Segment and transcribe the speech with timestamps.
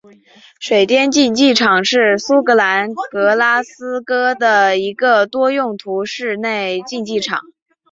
[0.59, 7.39] 水电竞技场是苏格兰格拉斯哥的一个多用途室内竞技场。